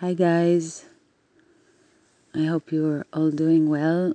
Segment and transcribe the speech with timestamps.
[0.00, 0.84] Hi, guys.
[2.34, 4.12] I hope you're all doing well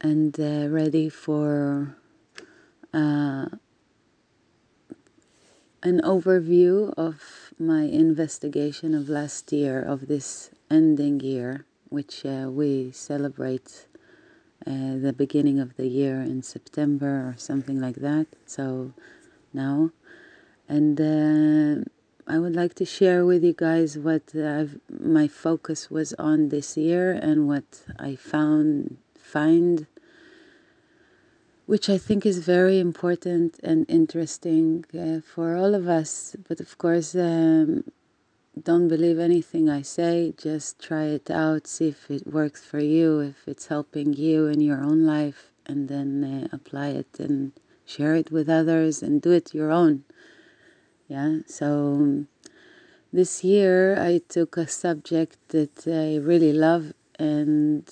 [0.00, 1.96] and uh, ready for
[2.92, 3.46] uh,
[5.84, 12.90] an overview of my investigation of last year, of this ending year, which uh, we
[12.90, 13.86] celebrate
[14.66, 18.26] uh, the beginning of the year in September or something like that.
[18.46, 18.94] So
[19.52, 19.92] now,
[20.68, 21.84] and uh,
[22.28, 24.34] I would like to share with you guys what
[24.88, 29.86] my focus was on this year and what I found find
[31.66, 36.36] which I think is very important and interesting uh, for all of us.
[36.48, 37.84] But of course, um,
[38.60, 43.20] don't believe anything I say, just try it out, see if it works for you,
[43.20, 47.52] if it's helping you in your own life, and then uh, apply it and
[47.84, 50.04] share it with others and do it your own.
[51.08, 52.28] Yeah, so um,
[53.12, 57.88] this year I took a subject that I really love, and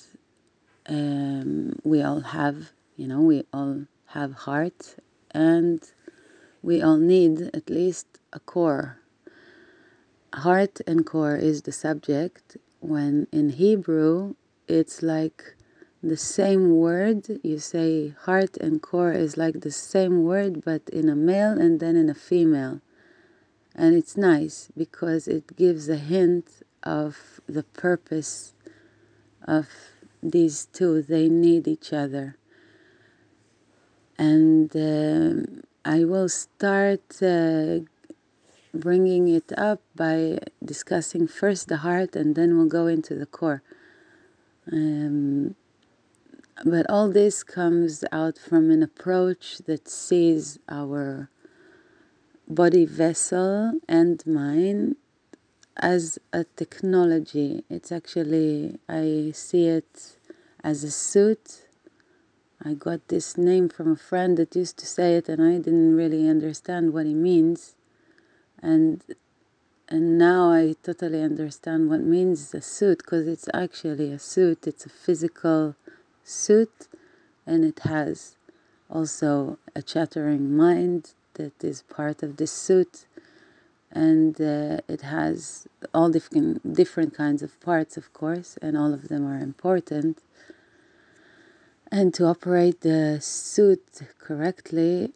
[0.85, 4.97] um, we all have, you know, we all have heart,
[5.31, 5.81] and
[6.61, 8.99] we all need at least a core.
[10.33, 14.35] Heart and core is the subject, when in Hebrew
[14.67, 15.55] it's like
[16.03, 17.39] the same word.
[17.43, 21.79] You say heart and core is like the same word, but in a male and
[21.79, 22.81] then in a female
[23.75, 28.53] and it's nice because it gives a hint of the purpose
[29.45, 29.67] of
[30.23, 31.01] these two.
[31.01, 32.37] They need each other.
[34.17, 37.79] And uh, I will start uh,
[38.73, 43.61] bringing it up by discussing first the heart and then we'll go into the core.
[44.71, 45.55] Um,
[46.63, 51.29] but all this comes out from an approach that sees our
[52.47, 54.95] body vessel and mind
[55.77, 57.63] as a technology.
[57.69, 60.17] It's actually, I see it
[60.63, 61.67] as a suit.
[62.63, 65.95] I got this name from a friend that used to say it, and I didn't
[65.95, 67.75] really understand what it means.
[68.61, 69.03] And
[69.87, 74.65] and now I totally understand what means a suit because it's actually a suit.
[74.65, 75.75] It's a physical
[76.23, 76.87] suit,
[77.45, 78.35] and it has
[78.89, 83.05] also a chattering mind that is part of this suit.
[83.91, 89.07] And uh, it has all different different kinds of parts of course and all of
[89.07, 90.21] them are important.
[91.91, 95.13] And to operate the suit correctly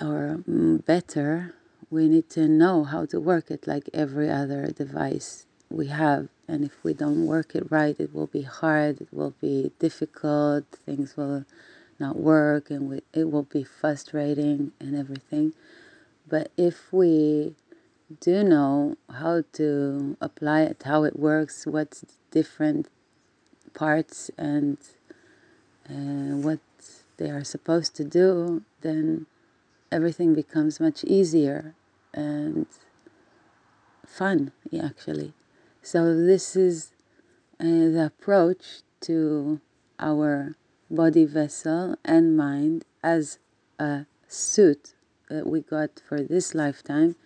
[0.00, 1.54] or better
[1.90, 6.28] we need to know how to work it like every other device we have.
[6.46, 10.64] And if we don't work it right it will be hard it will be difficult
[10.84, 11.44] things will
[12.00, 15.52] not work and we, it will be frustrating and everything.
[16.28, 17.54] But if we
[18.20, 22.88] do know how to apply it, how it works, what's different
[23.74, 24.78] parts and
[25.88, 26.60] uh, what
[27.18, 29.26] they are supposed to do, then
[29.92, 31.74] everything becomes much easier
[32.14, 32.66] and
[34.06, 35.32] fun, actually.
[35.82, 36.92] So, this is
[37.58, 39.60] uh, the approach to
[39.98, 40.56] our
[40.90, 43.38] body vessel and mind as
[43.78, 44.94] a suit
[45.28, 47.16] that we got for this lifetime.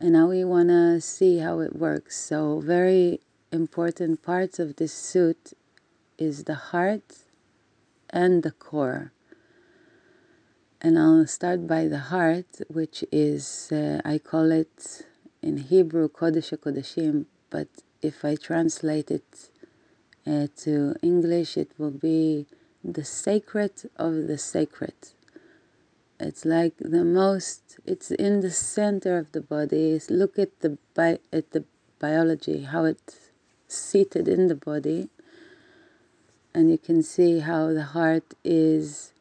[0.00, 2.16] And now we want to see how it works.
[2.16, 3.20] So, very
[3.52, 5.52] important parts of this suit
[6.16, 7.18] is the heart
[8.10, 9.12] and the core.
[10.80, 15.06] And I'll start by the heart, which is, uh, I call it
[15.42, 17.68] in Hebrew Kodesh Kodeshim, but
[18.00, 19.50] if I translate it
[20.28, 22.46] uh, to English, it will be
[22.84, 24.94] the sacred of the sacred.
[26.20, 27.78] It's like the most.
[27.86, 30.00] It's in the center of the body.
[30.10, 31.64] Look at the bi- at the
[31.98, 33.30] biology, how it's
[33.68, 35.08] seated in the body,
[36.52, 39.12] and you can see how the heart is.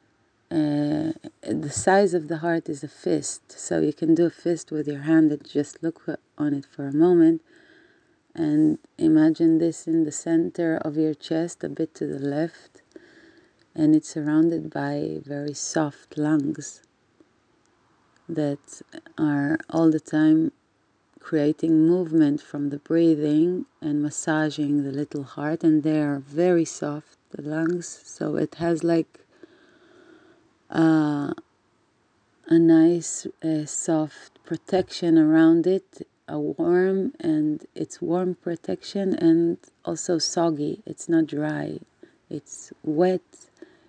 [0.50, 4.72] Uh, the size of the heart is a fist, so you can do a fist
[4.72, 6.02] with your hand and just look
[6.38, 7.42] on it for a moment
[8.38, 12.82] and imagine this in the center of your chest, a bit to the left,
[13.76, 16.84] and it's surrounded by very soft lungs
[18.30, 18.82] that
[19.18, 20.52] are all the time
[21.20, 27.18] creating movement from the breathing and massaging the little heart, and they are very soft,
[27.32, 29.26] the lungs, so it has like
[30.70, 31.34] uh,
[32.48, 40.18] a nice uh, soft protection around it a warm and it's warm protection and also
[40.18, 40.82] soggy.
[40.86, 41.80] It's not dry.
[42.30, 43.22] It's wet.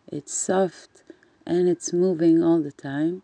[0.07, 1.03] It's soft
[1.47, 3.23] and it's moving all the time.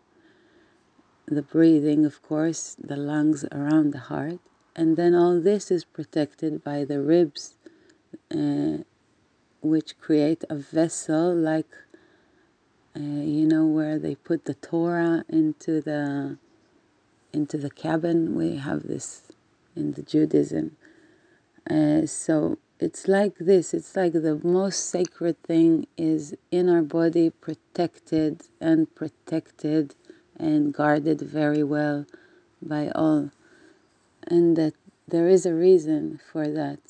[1.26, 4.40] The breathing, of course, the lungs around the heart.
[4.76, 7.56] and then all this is protected by the ribs,
[8.34, 8.78] uh,
[9.62, 11.70] which create a vessel like,
[12.96, 16.38] uh, you know, where they put the Torah into the
[17.34, 18.34] into the cabin.
[18.34, 19.22] We have this
[19.76, 20.76] in the Judaism.
[21.68, 27.30] Uh, so it's like this it's like the most sacred thing is in our body
[27.30, 29.94] protected and protected
[30.36, 32.04] and guarded very well
[32.60, 33.30] by all
[34.26, 34.74] and that
[35.06, 36.80] there is a reason for that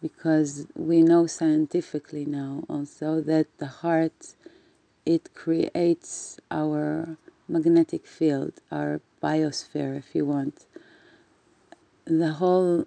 [0.00, 4.34] because we know scientifically now also that the heart
[5.04, 7.16] it creates our
[7.46, 10.66] magnetic field our biosphere if you want
[12.04, 12.84] the whole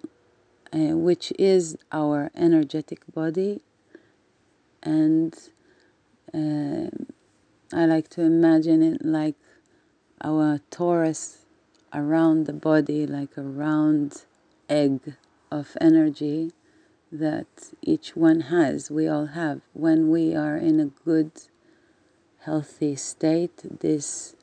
[0.72, 3.60] uh, which is our energetic body.
[4.82, 5.34] And
[6.34, 6.90] uh,
[7.72, 9.36] I like to imagine it like
[10.22, 11.38] our torus
[11.92, 14.24] around the body, like a round
[14.68, 15.14] egg
[15.50, 16.52] of energy
[17.10, 19.60] that each one has, we all have.
[19.72, 21.30] When we are in a good,
[22.40, 24.34] healthy state, this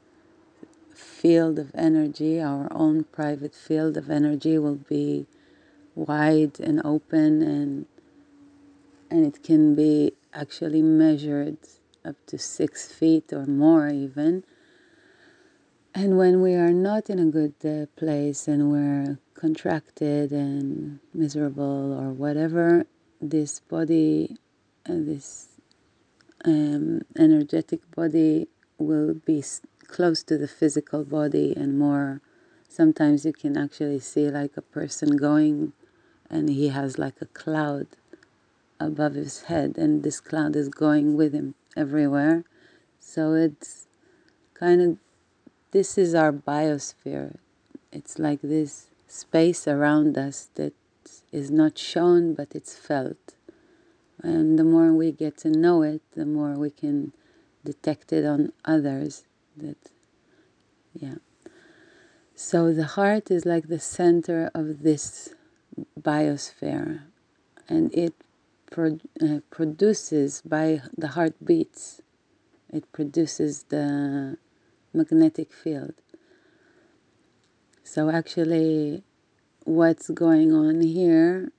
[0.95, 5.25] field of energy, our own private field of energy, will be
[5.95, 7.85] wide and open and
[9.09, 11.57] and it can be actually measured
[12.03, 14.43] up to six feet or more even.
[15.93, 21.93] And when we are not in a good uh, place and we're contracted and miserable
[21.93, 22.87] or whatever
[23.21, 24.35] this body
[24.89, 25.47] uh, this
[26.45, 28.47] um, energetic body
[28.77, 29.41] will be
[29.87, 32.21] close to the physical body and more
[32.67, 35.73] sometimes you can actually see like a person going
[36.29, 37.87] and he has like a cloud
[38.79, 42.43] above his head, and this cloud is going with him everywhere.
[42.99, 43.87] So it's
[44.53, 44.97] kind of
[45.71, 47.37] this is our biosphere.
[47.91, 50.73] It's like this space around us that
[51.31, 53.35] is not shown but it's felt.
[54.21, 57.13] And the more we get to know it, the more we can
[57.63, 59.23] detect it on others.
[59.57, 59.77] That,
[60.93, 61.15] yeah.
[62.35, 65.33] So the heart is like the center of this
[65.99, 67.03] biosphere
[67.67, 68.13] and it
[68.71, 72.01] pro- uh, produces by the heartbeats
[72.71, 74.37] it produces the
[74.93, 75.93] magnetic field
[77.83, 79.03] so actually
[79.63, 81.51] what's going on here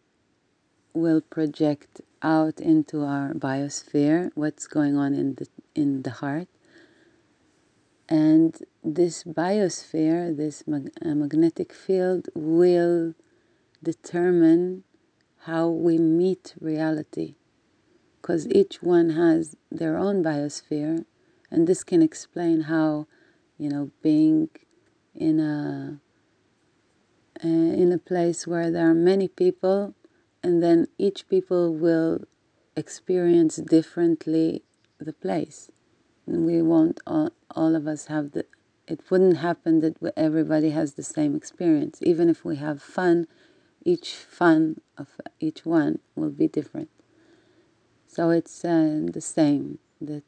[0.92, 6.48] will project out into our biosphere what's going on in the in the heart
[8.08, 13.14] and this biosphere this mag- uh, magnetic field will
[13.82, 14.84] determine
[15.40, 17.34] how we meet reality.
[18.20, 21.04] Because each one has their own biosphere,
[21.50, 23.06] and this can explain how,
[23.58, 24.48] you know, being
[25.14, 26.00] in a
[27.44, 29.94] uh, in a place where there are many people,
[30.42, 32.20] and then each people will
[32.76, 34.62] experience differently
[34.98, 35.70] the place.
[36.26, 38.46] And we won't all, all of us have the.
[38.86, 43.26] It wouldn't happen that everybody has the same experience, even if we have fun
[43.84, 45.08] each fun of
[45.40, 46.88] each one will be different.
[48.08, 50.22] So it's uh, the same that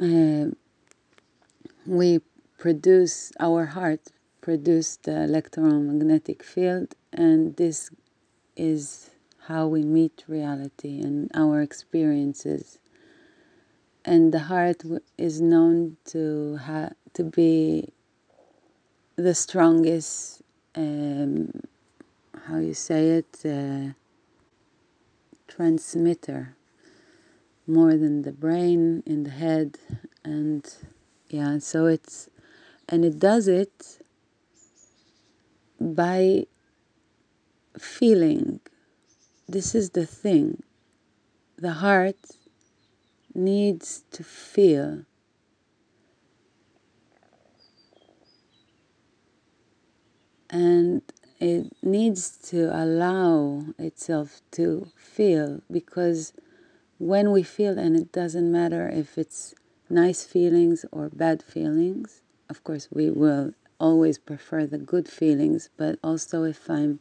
[0.00, 0.50] uh,
[1.86, 2.20] we
[2.58, 4.00] produce our heart
[4.40, 7.90] produce the electromagnetic field and this
[8.56, 9.10] is
[9.46, 12.78] how we meet reality and our experiences
[14.08, 14.82] and the heart
[15.18, 17.92] is known to ha- to be
[19.16, 20.40] the strongest
[20.74, 21.50] um,
[22.46, 23.92] how you say it, uh,
[25.46, 26.56] transmitter
[27.66, 29.78] more than the brain in the head.
[30.24, 30.62] And
[31.28, 32.30] yeah, so it's,
[32.88, 33.98] and it does it
[35.78, 36.46] by
[37.78, 38.60] feeling.
[39.46, 40.62] This is the thing.
[41.58, 42.16] The heart
[43.34, 45.04] needs to feel
[50.50, 51.02] and
[51.40, 56.32] it needs to allow itself to feel because
[56.98, 59.54] when we feel, and it doesn't matter if it's
[59.88, 65.98] nice feelings or bad feelings, of course, we will always prefer the good feelings, but
[66.02, 66.98] also if I'm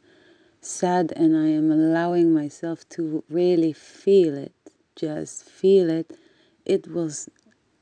[0.62, 4.53] sad and I am allowing myself to really feel it,
[4.97, 6.17] just feel it,
[6.65, 7.11] it will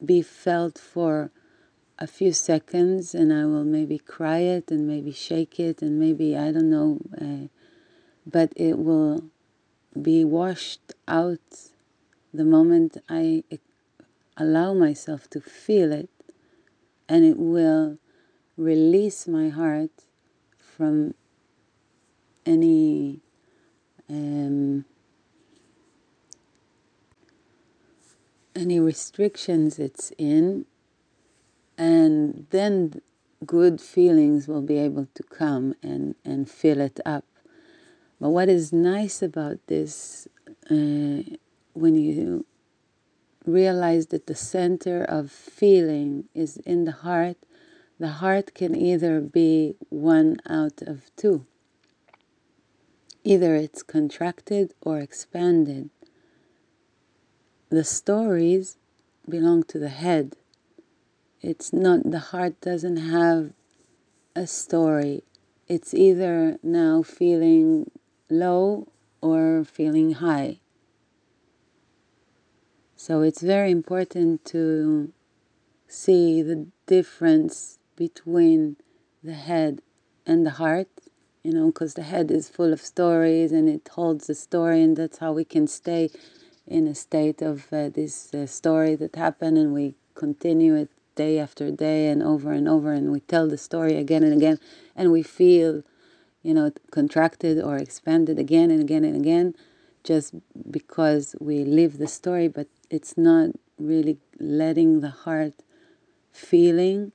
[0.04, 1.32] be felt for
[1.98, 6.38] a few seconds and I will maybe cry it and maybe shake it and maybe,
[6.38, 7.48] I don't know, uh,
[8.26, 9.24] but it will
[10.00, 11.40] be washed out
[12.34, 13.44] the moment I
[14.36, 16.10] allow myself to feel it
[17.08, 17.98] and it will
[18.58, 19.92] release my heart
[20.58, 21.14] from
[22.46, 23.22] any
[24.10, 24.86] um,
[28.56, 30.66] any restrictions it's in,
[31.78, 33.02] and then
[33.46, 37.26] good feelings will be able to come and, and fill it up.
[38.20, 40.28] But what is nice about this,
[40.72, 41.36] uh,
[41.74, 42.46] when you
[43.46, 47.38] realize that the center of feeling is in the heart,
[48.00, 51.46] the heart can either be one out of two.
[53.24, 55.90] Either it's contracted or expanded.
[57.76, 58.78] The stories
[59.28, 60.38] belong to the head.
[61.42, 63.52] It's not, the heart doesn't have
[64.34, 65.26] a story.
[65.68, 67.92] It's either now feeling
[68.30, 68.88] low
[69.20, 70.60] or feeling high.
[72.96, 75.12] So it's very important to
[75.86, 78.78] see the difference between
[79.22, 79.82] the head
[80.26, 80.88] and the heart,
[81.44, 84.96] you know, because the head is full of stories and it holds the story, and
[84.96, 86.10] that's how we can stay
[86.68, 91.40] in a state of uh, this uh, story that happened, and we continue it day
[91.40, 94.60] after day and over and over, and we tell the story again and again,
[94.96, 95.84] and we feel,
[96.44, 99.56] you know, contracted or expanded again and again and again,
[100.04, 100.34] just
[100.70, 105.54] because we live the story, but it's not really letting the heart
[106.32, 107.12] feeling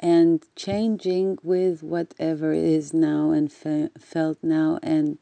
[0.00, 5.18] and changing with whatever is now and fe- felt now and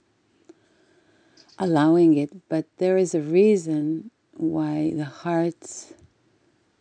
[1.58, 2.30] allowing it.
[2.48, 5.92] But there is a reason why the heart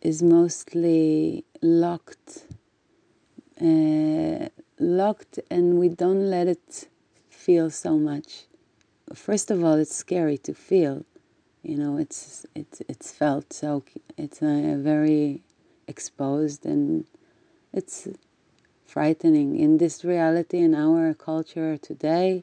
[0.00, 2.44] is mostly locked,
[3.60, 4.48] uh,
[4.78, 6.88] locked, and we don't let it
[7.30, 8.44] feel so much.
[9.14, 11.04] First of all, it's scary to feel.
[11.62, 13.84] You know, it's it's it's felt so.
[14.16, 15.42] It's a very
[15.86, 17.04] exposed and
[17.72, 18.08] it's
[18.86, 19.58] frightening.
[19.58, 22.42] In this reality, in our culture today,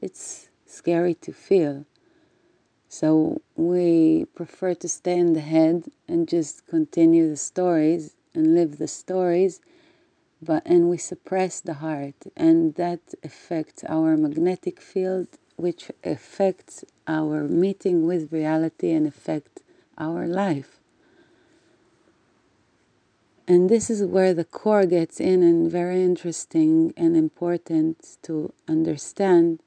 [0.00, 1.84] it's scary to feel.
[2.88, 8.78] So we prefer to stay in the head and just continue the stories and live
[8.78, 9.60] the stories,
[10.42, 17.44] but and we suppress the heart, and that affects our magnetic field, which affects our
[17.44, 19.60] meeting with reality and affect
[19.98, 20.80] our life.
[23.46, 29.60] And this is where the core gets in, and very interesting and important to understand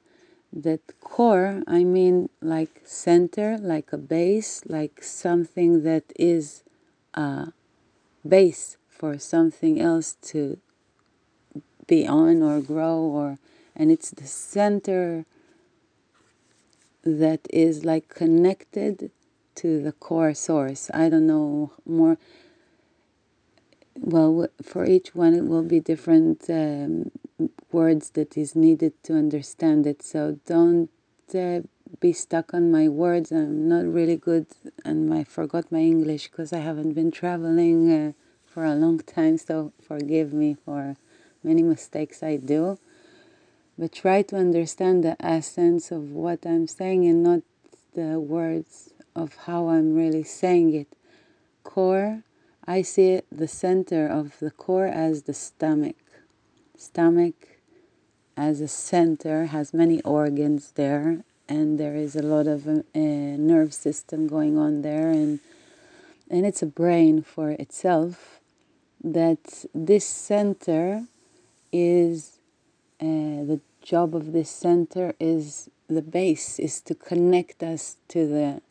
[0.54, 6.62] that core, I mean like center, like a base, like something that is
[7.14, 7.52] a
[8.26, 10.58] base for something else to
[11.86, 13.38] be on or grow or
[13.76, 15.26] and it's the center
[17.02, 19.10] that is like connected
[19.56, 20.90] to the core source.
[20.94, 22.16] I don't know more
[23.96, 27.10] well, for each one, it will be different um,
[27.72, 30.02] words that is needed to understand it.
[30.02, 30.90] So don't
[31.34, 31.60] uh,
[32.00, 33.32] be stuck on my words.
[33.32, 34.46] I'm not really good,
[34.84, 38.12] and I forgot my English because I haven't been traveling uh,
[38.46, 39.38] for a long time.
[39.38, 40.96] So forgive me for
[41.42, 42.78] many mistakes I do.
[43.78, 47.42] But try to understand the essence of what I'm saying and not
[47.94, 50.88] the words of how I'm really saying it.
[51.64, 52.22] Core
[52.66, 55.96] I see it, the center of the core as the stomach.
[56.84, 57.58] Stomach
[58.36, 63.36] as a center has many organs there, and there is a lot of a, uh,
[63.52, 65.40] nerve system going on there, and
[66.30, 68.40] and it's a brain for itself.
[69.02, 71.06] That this center
[71.72, 72.38] is
[73.00, 78.62] uh, the job of this center is the base is to connect us to the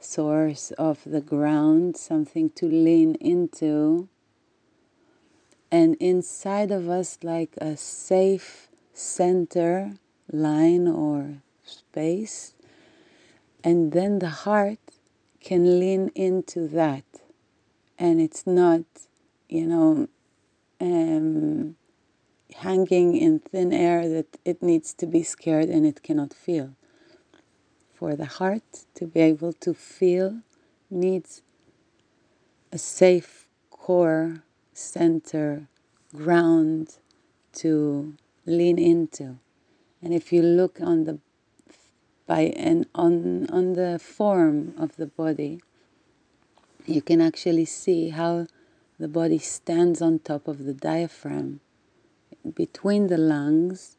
[0.00, 4.08] source of the ground, something to lean into.
[5.74, 9.94] And inside of us, like a safe center
[10.30, 12.54] line or space.
[13.64, 14.78] And then the heart
[15.40, 17.02] can lean into that.
[17.98, 18.84] And it's not,
[19.48, 20.08] you know,
[20.80, 21.74] um,
[22.54, 26.76] hanging in thin air that it needs to be scared and it cannot feel
[27.94, 30.40] for the heart to be able to feel
[30.88, 31.42] needs
[32.70, 34.43] a safe core,
[34.74, 35.68] center,
[36.14, 36.98] ground
[37.54, 38.14] to
[38.44, 39.38] lean into.
[40.02, 41.18] And if you look on the
[42.26, 45.62] by and on on the form of the body,
[46.86, 48.46] you can actually see how
[48.98, 51.60] the body stands on top of the diaphragm
[52.54, 53.96] between the lungs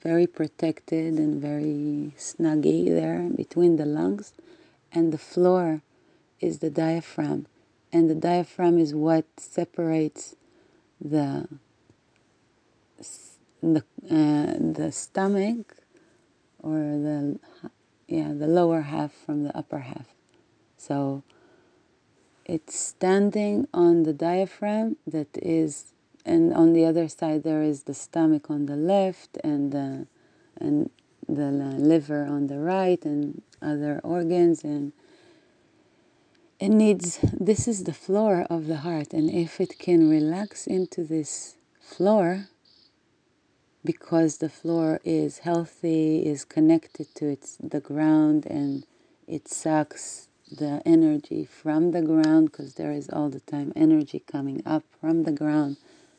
[0.00, 4.32] very protected and very snuggy there between the lungs,
[4.92, 5.82] and the floor
[6.40, 7.46] is the diaphragm,
[7.92, 10.36] and the diaphragm is what separates
[11.00, 11.48] the
[13.62, 15.76] the uh, the stomach
[16.62, 17.38] or the
[18.06, 20.06] yeah the lower half from the upper half.
[20.76, 21.22] So
[22.44, 25.92] it's standing on the diaphragm that is
[26.24, 30.06] and on the other side there is the stomach on the left and the,
[30.58, 30.90] and
[31.28, 34.92] the liver on the right and other organs and
[36.60, 41.04] it needs this is the floor of the heart and if it can relax into
[41.04, 42.46] this floor
[43.84, 48.84] because the floor is healthy is connected to its the ground and
[49.28, 54.60] it sucks the energy from the ground because there is all the time energy coming
[54.66, 55.76] up from the ground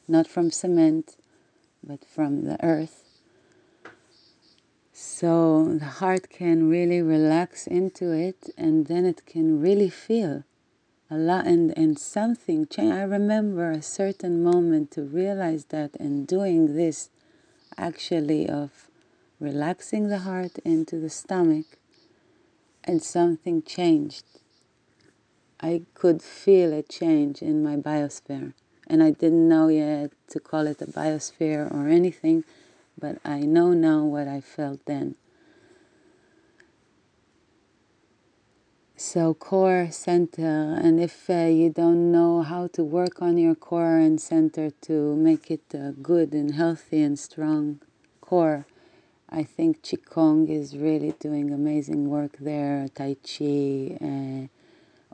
[0.07, 1.17] not from cement
[1.83, 3.08] but from the earth
[5.01, 10.43] so the heart can really relax into it and then it can really feel
[11.09, 12.91] a lot and, and something change.
[12.91, 17.09] I remember a certain moment to realize that and doing this
[17.77, 18.89] actually of
[19.39, 21.77] relaxing the heart into the stomach
[22.83, 24.25] and something changed.
[25.61, 28.53] I could feel a change in my biosphere.
[28.85, 32.43] And I didn't know yet to call it a biosphere or anything,
[32.99, 35.15] but I know now what I felt then.
[39.01, 43.97] So, core, center, and if uh, you don't know how to work on your core
[43.97, 47.79] and center to make it a good and healthy and strong
[48.19, 48.65] core,
[49.29, 52.87] I think Qigong is really doing amazing work there.
[52.93, 54.47] Tai Chi, uh,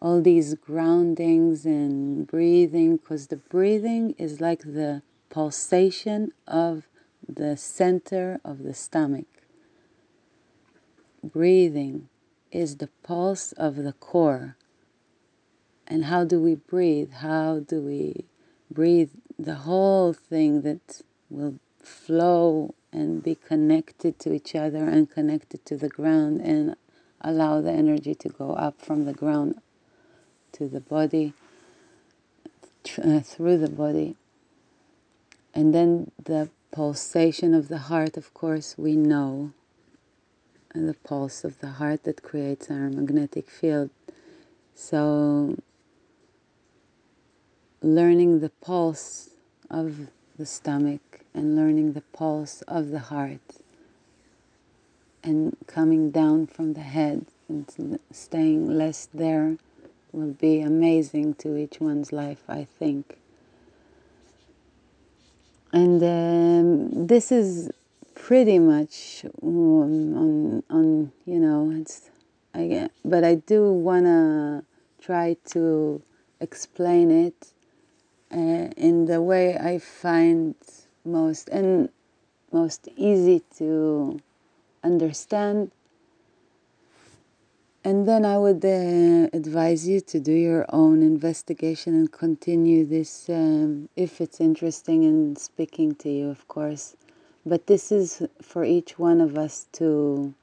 [0.02, 6.88] all these groundings and breathing, because the breathing is like the pulsation of
[7.28, 9.26] the center of the stomach.
[11.24, 12.10] Breathing
[12.52, 14.56] is the pulse of the core.
[15.88, 17.14] And how do we breathe?
[17.14, 18.26] How do we
[18.72, 25.66] breathe the whole thing that will flow and be connected to each other and connected
[25.66, 26.76] to the ground and
[27.22, 29.60] allow the energy to go up from the ground
[30.54, 31.34] to the body,
[32.84, 34.16] through the body.
[35.54, 39.54] And then the pulsation of the heart, of course, we know,
[40.74, 43.90] the pulse of the heart that creates our magnetic field.
[44.74, 45.56] So,
[47.82, 49.30] learning the pulse
[49.70, 53.40] of the stomach and learning the pulse of the heart
[55.24, 59.56] and coming down from the head and staying less there
[60.12, 63.18] will be amazing to each one's life, I think.
[65.76, 67.70] And um, this is
[68.14, 72.10] pretty much on, on, on, you know, it's,
[72.54, 74.64] I get, but I do want to
[75.04, 76.02] try to
[76.40, 77.52] explain it
[78.32, 80.56] uh, in the way I find
[81.04, 81.90] most and
[82.54, 84.22] most easy to
[84.82, 85.72] understand.
[87.86, 93.30] And then I would uh, advise you to do your own investigation and continue this
[93.30, 96.96] um, if it's interesting and speaking to you, of course.
[97.46, 100.34] But this is for each one of us to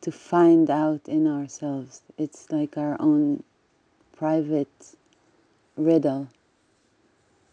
[0.00, 2.00] to find out in ourselves.
[2.16, 3.42] It's like our own
[4.16, 4.96] private
[5.76, 6.28] riddle.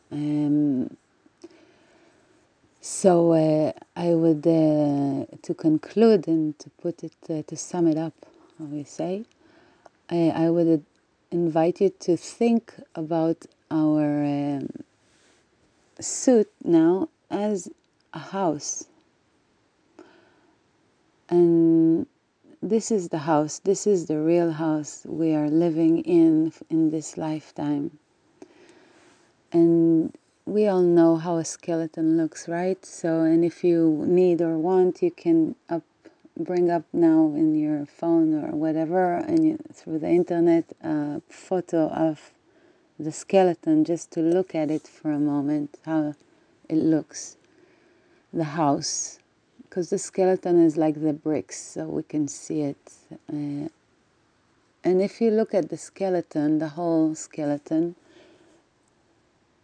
[0.10, 0.95] Um,
[2.79, 7.97] so uh, I would, uh, to conclude and to put it, uh, to sum it
[7.97, 8.13] up,
[8.57, 9.25] how we say,
[10.09, 10.85] I, I would
[11.31, 14.69] invite you to think about our um,
[15.99, 17.69] suit now as
[18.13, 18.85] a house.
[21.29, 22.07] And
[22.61, 27.17] this is the house, this is the real house we are living in in this
[27.17, 27.97] lifetime.
[29.51, 30.15] And
[30.45, 32.85] we all know how a skeleton looks, right?
[32.85, 35.83] So, and if you need or want, you can up,
[36.37, 41.87] bring up now in your phone or whatever, and you, through the internet, a photo
[41.89, 42.31] of
[42.99, 46.13] the skeleton just to look at it for a moment, how
[46.69, 47.37] it looks,
[48.33, 49.19] the house,
[49.63, 52.93] because the skeleton is like the bricks, so we can see it.
[53.29, 53.69] Uh,
[54.83, 57.95] and if you look at the skeleton, the whole skeleton,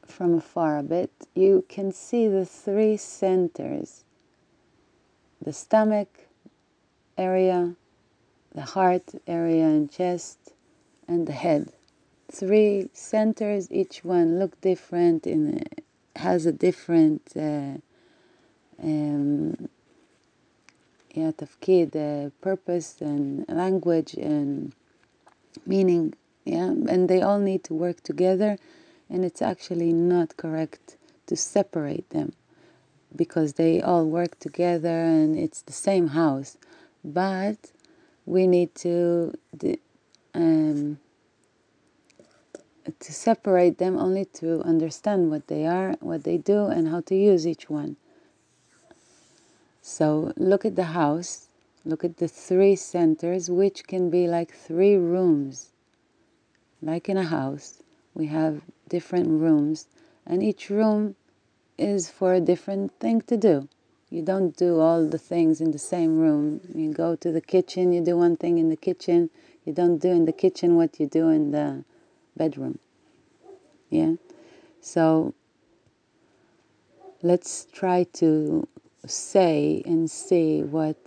[0.05, 4.03] from afar a bit, you can see the three centers
[5.43, 6.27] the stomach
[7.17, 7.75] area,
[8.53, 10.53] the heart area and chest,
[11.07, 11.71] and the head.
[12.31, 15.67] Three centers, each one look different and
[16.15, 17.77] has a different uh,
[18.81, 19.69] um,
[21.13, 24.73] yeah, tafkid, uh, purpose and language and
[25.65, 26.13] meaning.
[26.45, 28.57] Yeah, and they all need to work together
[29.09, 30.97] and it's actually not correct
[31.27, 32.33] to separate them.
[33.15, 36.57] because they all work together and it's the same house.
[37.03, 37.71] But
[38.25, 39.33] we need to
[40.33, 40.99] um,
[42.99, 47.15] to separate them only to understand what they are, what they do, and how to
[47.15, 47.95] use each one.
[49.81, 51.47] So look at the house,
[51.85, 55.69] look at the three centers, which can be like three rooms.
[56.81, 57.81] Like in a house,
[58.13, 59.87] we have different rooms,
[60.25, 61.15] and each room
[61.77, 63.67] is for a different thing to do.
[64.11, 66.59] You don't do all the things in the same room.
[66.75, 69.29] You go to the kitchen, you do one thing in the kitchen.
[69.63, 71.85] You don't do in the kitchen what you do in the
[72.35, 72.79] bedroom.
[73.89, 74.15] Yeah?
[74.81, 75.33] So
[77.21, 78.67] let's try to
[79.07, 80.97] say and see what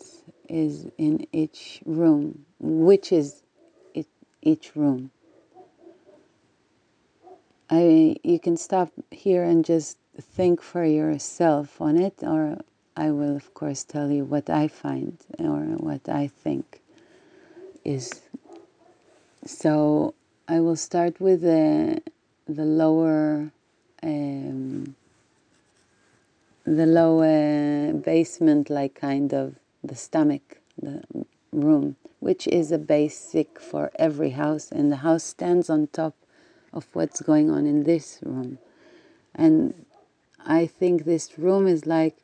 [0.49, 3.43] is in each room, which is
[3.93, 4.07] it,
[4.41, 5.11] each room.
[7.69, 12.59] I, you can stop here and just think for yourself on it, or
[12.97, 16.81] I will, of course, tell you what I find or what I think
[17.85, 18.23] is.
[19.45, 20.15] So
[20.49, 22.01] I will start with the
[22.47, 23.51] the lower
[24.03, 24.95] um,
[26.65, 31.03] the lower basement like kind of the stomach the
[31.53, 36.15] room which is a basic for every house and the house stands on top
[36.73, 38.59] of what's going on in this room
[39.35, 39.87] and
[40.47, 42.17] i think this room is like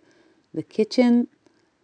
[0.54, 1.28] the kitchen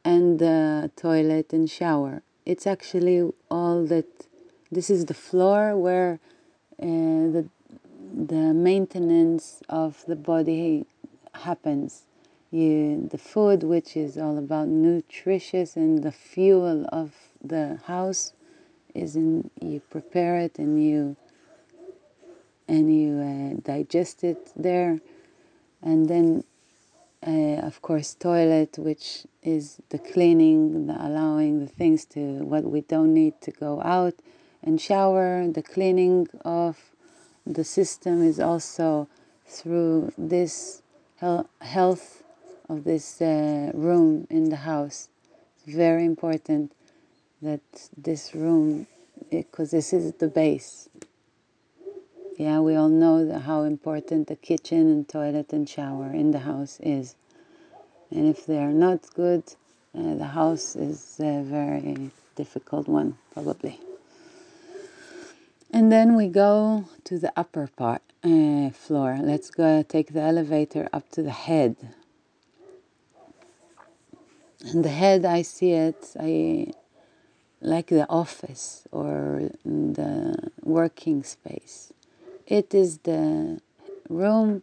[0.05, 4.07] and the toilet and shower it's actually all that
[4.71, 6.19] this is the floor where
[6.81, 7.49] uh, the
[8.17, 10.87] the maintenance of the body
[11.35, 12.05] happens.
[12.51, 18.33] You, the food, which is all about nutritious, and the fuel of the house,
[18.95, 21.17] is in you prepare it and you
[22.69, 25.01] and you uh, digest it there,
[25.83, 26.45] and then
[27.27, 32.81] uh, of course toilet, which is the cleaning, the allowing the things to what we
[32.83, 34.15] don't need to go out,
[34.63, 36.79] and shower, the cleaning of
[37.47, 39.09] the system is also
[39.47, 40.83] through this
[41.61, 42.25] health
[42.69, 45.09] of this uh, room in the house.
[45.65, 46.73] It's very important
[47.43, 47.61] that
[47.97, 48.87] this room,
[49.31, 50.89] because this is the base.
[52.39, 56.79] Yeah, we all know how important the kitchen and toilet and shower in the house
[56.83, 57.17] is.
[58.11, 59.43] And if they are not good,
[59.97, 63.81] uh, the house is a very difficult one, probably.
[65.73, 69.19] And then we go to the upper part uh, floor.
[69.23, 71.77] Let's go take the elevator up to the head.
[74.61, 76.73] And the head, I see it, I
[77.63, 81.95] like the office or the working space.
[82.47, 83.61] It is the
[84.09, 84.63] room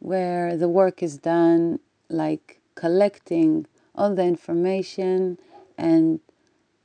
[0.00, 5.38] where the work is done, like collecting all the information
[5.78, 6.20] and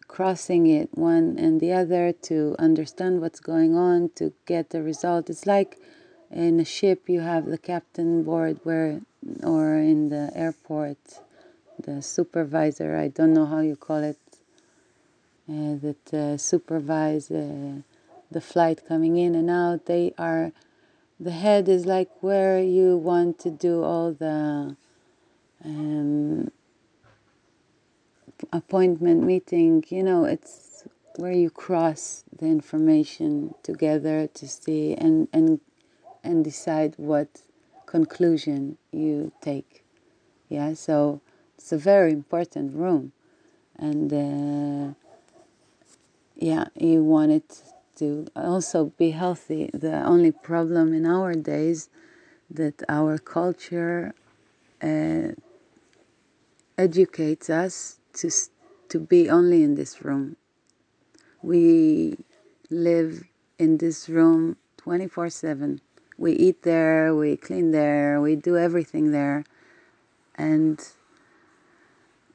[0.08, 5.30] crossing it one and the other to understand what's going on to get the result.
[5.30, 5.78] It's like
[6.32, 9.02] in a ship you have the captain board where
[9.44, 10.98] or in the airport
[11.80, 14.20] the supervisor i don't know how you call it
[15.50, 17.82] uh, that uh, supervise uh,
[18.32, 20.52] the flight coming in and out they are
[21.20, 24.76] the head is like where you want to do all the
[25.66, 26.52] um,
[28.52, 30.84] appointment meeting, you know, it's
[31.16, 35.60] where you cross the information together to see and and
[36.24, 37.42] and decide what
[37.86, 39.84] conclusion you take.
[40.50, 41.22] Yeah, so
[41.58, 43.14] it's a very important room,
[43.78, 44.94] and uh,
[46.36, 47.64] yeah, you want it
[47.98, 49.70] to also be healthy.
[49.74, 51.90] The only problem in our days
[52.50, 54.14] that our culture
[54.82, 55.30] uh,
[56.78, 58.30] educates us to,
[58.90, 60.38] to be only in this room.
[61.42, 62.18] We
[62.70, 63.24] live
[63.58, 65.82] in this room 24 7.
[66.18, 69.44] We eat there, we clean there, we do everything there.
[70.36, 70.80] And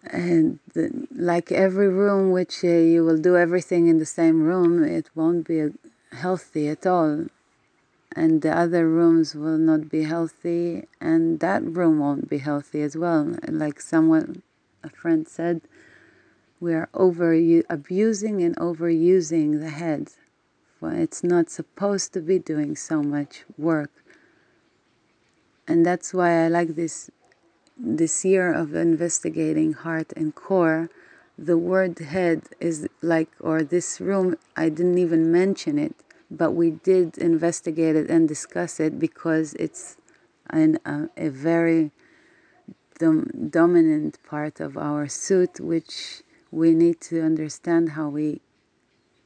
[0.05, 4.83] and the, like every room which uh, you will do everything in the same room
[4.83, 5.69] it won't be
[6.13, 7.27] healthy at all
[8.15, 12.97] and the other rooms will not be healthy and that room won't be healthy as
[12.97, 14.43] well like someone
[14.83, 15.61] a friend said
[16.63, 17.35] we are over
[17.69, 20.13] abusing and overusing the head.
[20.81, 23.91] Well, it's not supposed to be doing so much work.
[25.67, 27.11] And that's why I like this
[27.85, 30.89] this year of investigating heart and core.
[31.37, 35.97] The word head is like, or this room, I didn't even mention it,
[36.31, 39.97] but we did investigate it and discuss it because it's
[40.51, 41.91] an, uh, a very
[42.99, 48.41] dom- dominant part of our suit, which we need to understand how we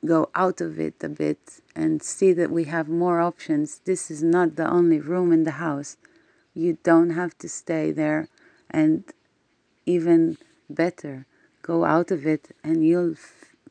[0.05, 3.81] go out of it a bit and see that we have more options.
[3.85, 5.97] This is not the only room in the house.
[6.55, 8.29] You don't have to stay there,
[8.71, 9.05] and
[9.85, 10.37] even
[10.69, 11.27] better,
[11.63, 13.17] go out of it, and you'll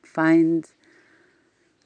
[0.03, 0.67] find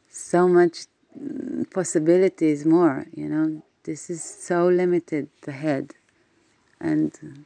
[0.09, 0.85] so much
[1.19, 3.07] mm, possibilities more.
[3.13, 5.95] You know, this is so limited, the head,
[6.79, 7.45] and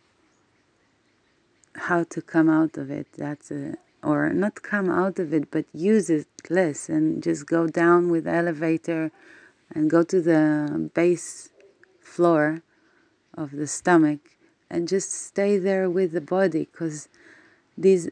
[1.76, 3.08] how to come out of it.
[3.17, 7.67] That's a or not come out of it, but use it less and just go
[7.67, 9.12] down with elevator
[9.73, 11.49] and go to the base
[12.02, 12.62] floor
[13.34, 14.19] of the stomach
[14.74, 17.08] and just stay there with the body because
[17.78, 18.10] these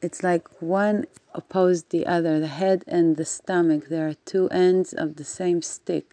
[0.00, 4.92] it's like one opposed the other the head and the stomach there are two ends
[4.92, 6.06] of the same stick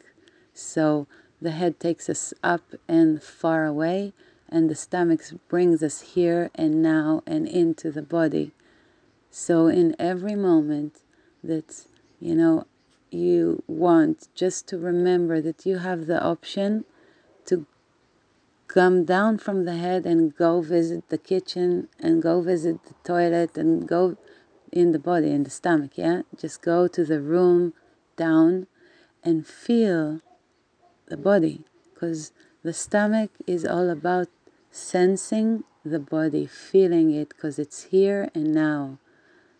[0.53, 1.07] so
[1.41, 4.13] the head takes us up and far away
[4.51, 8.51] and the stomach brings us here and now and into the body.
[9.29, 10.99] So, in every moment
[11.41, 11.85] that
[12.19, 12.67] you know
[13.09, 16.83] you want, just to remember that you have the option
[18.71, 23.57] come down from the head and go visit the kitchen and go visit the toilet
[23.57, 24.15] and go
[24.71, 26.21] in the body, in the stomach, yeah?
[26.37, 27.73] Just go to the room
[28.15, 28.67] down
[29.25, 30.21] and feel
[31.07, 32.31] the body because
[32.63, 34.29] the stomach is all about
[34.71, 38.97] sensing the body, feeling it because it's here and now.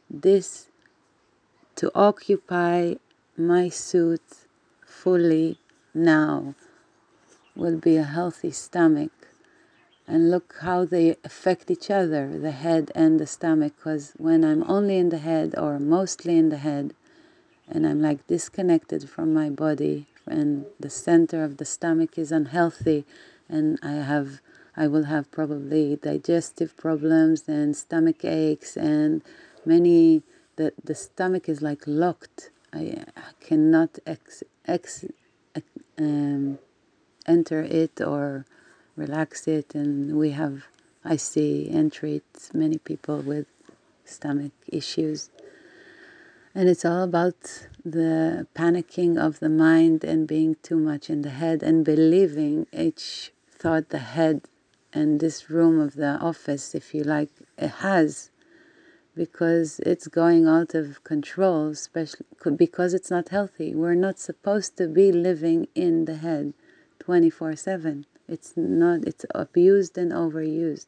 [0.10, 0.70] This
[1.76, 2.94] to occupy
[3.36, 4.24] my suit
[4.86, 5.60] fully
[5.94, 6.56] now
[7.56, 9.12] will be a healthy stomach.
[10.08, 13.74] And look how they affect each other, the head and the stomach.
[13.78, 16.94] Because when I'm only in the head or mostly in the head,
[17.68, 23.06] and I'm like disconnected from my body, and the center of the stomach is unhealthy,
[23.48, 24.42] and I have
[24.76, 29.22] I will have probably digestive problems and stomach aches and
[29.66, 30.24] many.
[30.56, 32.52] The, the stomach is like locked.
[32.74, 35.06] I, I cannot ex, ex,
[35.98, 36.60] um,
[37.28, 38.46] enter it or
[38.96, 39.76] relax it.
[39.76, 40.66] And we have,
[41.04, 43.48] I see and treat many people with
[44.06, 45.30] stomach issues.
[46.54, 51.30] And it's all about the panicking of the mind and being too much in the
[51.30, 54.42] head and believing each thought the head
[54.94, 58.32] and this room of the office, if you like, it has
[59.16, 63.76] because it's going out of control, especially because it's not healthy.
[63.76, 66.54] We're not supposed to be living in the head
[67.02, 68.06] 24 7.
[68.28, 70.86] It's not, it's abused and overused.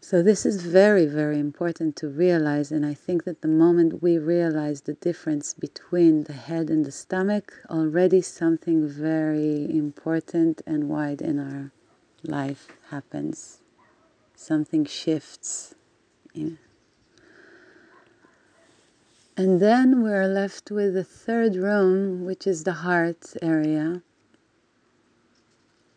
[0.00, 2.70] So, this is very, very important to realize.
[2.72, 6.92] And I think that the moment we realize the difference between the head and the
[6.92, 11.70] stomach, already something very important and wide in our
[12.24, 13.60] life happens.
[14.34, 15.74] Something shifts.
[19.36, 24.02] And then we're left with the third room, which is the heart area.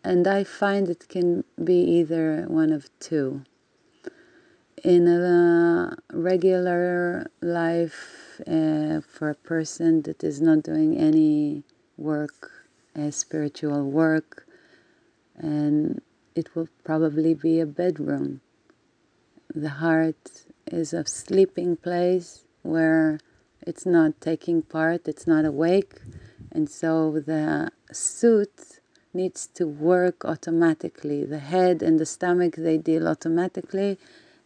[0.03, 3.43] And I find it can be either one of two
[4.83, 11.63] in a regular life uh, for a person that is not doing any
[11.95, 12.51] work,
[12.95, 14.47] uh, spiritual work,
[15.35, 16.01] and
[16.35, 18.41] it will probably be a bedroom.
[19.53, 23.19] The heart is a sleeping place where
[23.67, 25.95] it's not taking part, it's not awake,
[26.51, 28.79] and so the suit
[29.13, 31.23] needs to work automatically.
[31.23, 33.97] The head and the stomach they deal automatically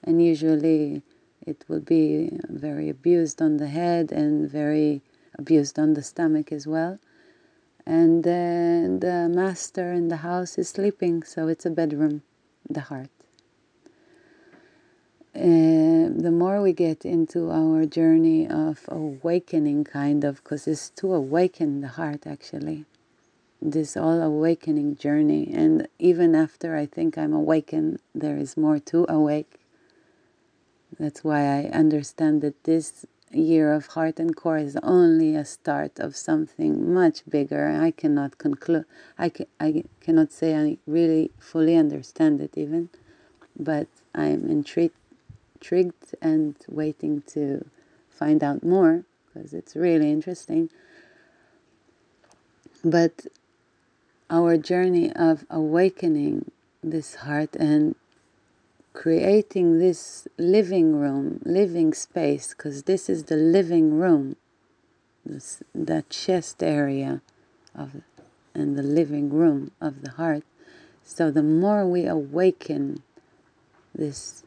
[0.04, 1.02] and usually
[1.46, 5.02] it will be very abused on the head and very
[5.38, 7.00] abused on the stomach as well.
[7.86, 12.22] And uh, the master in the house is sleeping, so it's a bedroom,
[12.70, 13.10] the heart.
[15.34, 21.82] The more we get into our journey of awakening, kind of, because it's to awaken
[21.82, 22.86] the heart actually,
[23.62, 25.52] this all awakening journey.
[25.54, 29.62] And even after I think I'm awakened, there is more to awake
[31.00, 36.00] that's why I understand that this year of heart and core is only a start
[36.00, 37.70] of something much bigger.
[37.70, 38.86] I cannot conclude,
[39.17, 42.89] I, ca- I cannot say I really fully understand it even,
[43.58, 44.96] but I'm intrigued,
[45.62, 47.65] intrigued and waiting to
[48.10, 50.69] find out more because it's really interesting.
[52.84, 53.28] But
[54.30, 56.52] our journey of awakening
[56.84, 57.95] this heart and
[58.93, 64.36] creating this living room, living space, because this is the living room,
[65.26, 67.21] this, the chest area
[67.76, 68.02] of
[68.54, 70.43] and the living room of the heart.
[71.06, 73.02] So the more we awaken
[73.95, 74.43] this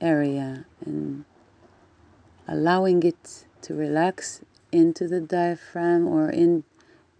[0.00, 1.24] area and
[2.46, 6.64] allowing it to relax into the diaphragm or in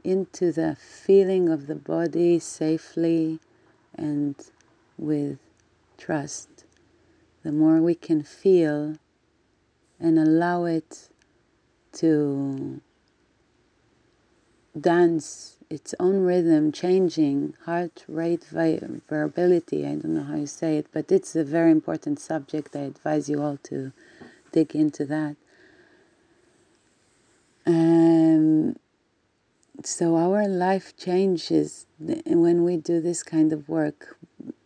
[0.04, 3.40] into the feeling of the body safely
[3.92, 4.36] and
[4.96, 5.38] with
[5.98, 6.64] trust.
[7.42, 8.96] The more we can feel
[9.98, 11.08] and allow it
[11.94, 12.80] to
[14.78, 19.84] dance its own rhythm, changing heart rate variability.
[19.86, 22.76] I don't know how you say it, but it's a very important subject.
[22.76, 23.92] I advise you all to
[24.52, 25.36] dig into that.
[27.66, 28.76] Um,
[29.84, 34.16] so our life changes when we do this kind of work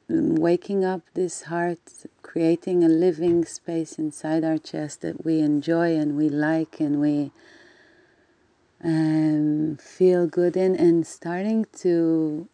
[0.08, 1.78] waking up this heart
[2.22, 7.30] creating a living space inside our chest that we enjoy and we like and we
[8.82, 12.48] um, feel good in and starting to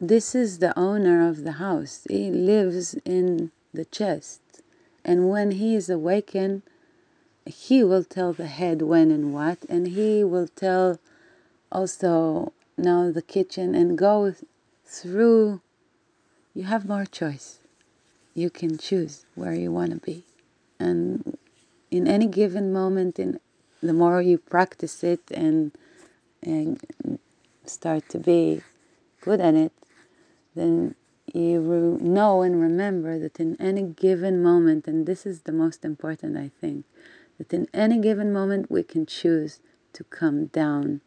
[0.00, 2.06] this is the owner of the house.
[2.08, 4.40] He lives in the chest.
[5.04, 6.62] And when he is awakened
[7.46, 10.98] he will tell the head when and what and he will tell
[11.72, 14.34] also now the kitchen and go
[14.84, 15.60] through.
[16.54, 17.58] You have more choice.
[18.34, 20.24] You can choose where you want to be.
[20.78, 21.38] And
[21.90, 23.40] in any given moment in
[23.82, 25.72] the more you practice it and
[26.42, 26.80] and
[27.64, 28.62] start to be
[29.20, 29.72] good at it
[30.54, 30.94] then
[31.32, 36.36] you know and remember that in any given moment and this is the most important
[36.36, 36.84] i think
[37.38, 39.60] that in any given moment we can choose
[39.92, 41.00] to come down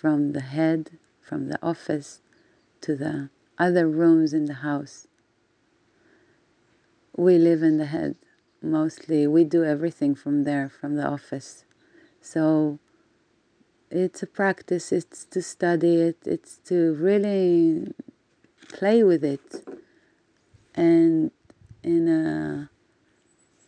[0.00, 2.20] from the head, from the office,
[2.80, 5.06] to the other rooms in the house.
[7.16, 8.16] We live in the head
[8.64, 9.26] mostly.
[9.26, 11.64] We do everything from there, from the office.
[12.20, 12.78] So
[13.90, 17.92] it's a practice, it's to study it, it's to really
[18.68, 19.66] play with it.
[20.74, 21.30] And
[21.82, 22.70] in a,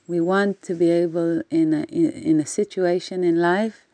[0.08, 3.86] we want to be able in a, in in a situation in life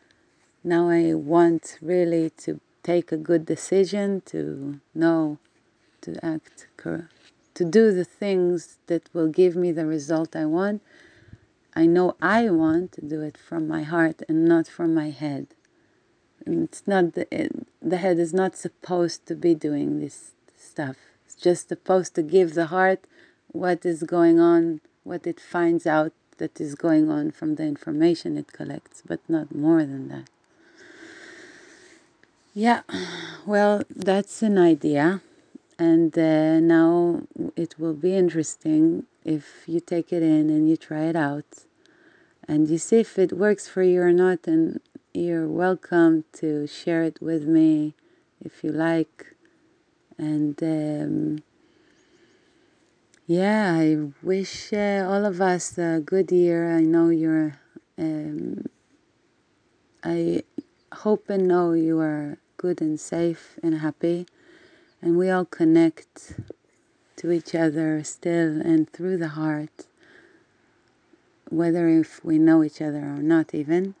[0.65, 5.37] now I want really to take a good decision, to know,
[6.01, 6.67] to act,
[7.55, 10.81] to do the things that will give me the result I want.
[11.75, 15.47] I know I want to do it from my heart and not from my head.
[16.45, 20.97] And it's not the, it, the head is not supposed to be doing this stuff.
[21.25, 23.05] It's just supposed to give the heart
[23.51, 28.37] what is going on, what it finds out that is going on from the information
[28.37, 30.29] it collects, but not more than that.
[32.53, 32.81] Yeah,
[33.45, 35.21] well, that's an idea.
[35.83, 37.23] And uh, now
[37.63, 41.51] it will be interesting if you take it in and you try it out
[42.47, 44.39] and you see if it works for you or not.
[44.47, 44.79] And
[45.13, 47.95] you're welcome to share it with me
[48.47, 49.35] if you like.
[50.17, 51.43] And um,
[53.27, 53.85] yeah, I
[54.21, 56.71] wish uh, all of us a good year.
[56.79, 57.59] I know you're.
[57.97, 58.65] Um,
[60.03, 60.43] I
[61.03, 64.25] hope and know you are good and safe and happy,
[65.03, 66.35] and we all connect
[67.17, 69.85] to each other still and through the heart,
[71.49, 73.95] whether if we know each other or not, even.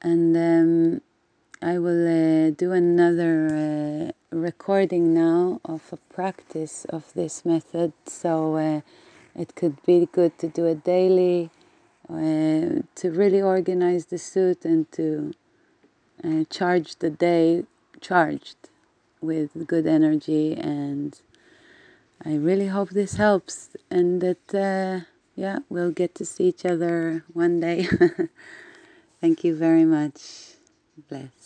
[0.00, 1.00] And um,
[1.60, 8.54] I will uh, do another uh, recording now of a practice of this method, so
[8.54, 8.80] uh,
[9.34, 11.50] it could be good to do it daily.
[12.08, 15.32] Uh, to really organize the suit and to
[16.22, 17.64] uh, charge the day
[18.00, 18.68] charged
[19.22, 21.20] with good energy and
[22.24, 27.24] I really hope this helps and that uh, yeah we'll get to see each other
[27.32, 27.86] one day.
[29.20, 30.20] Thank you very much.
[31.08, 31.41] Bless